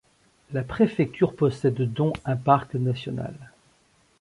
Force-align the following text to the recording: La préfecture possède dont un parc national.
La 0.51 0.63
préfecture 0.63 1.35
possède 1.35 1.93
dont 1.93 2.11
un 2.25 2.35
parc 2.35 2.73
national. 2.73 3.35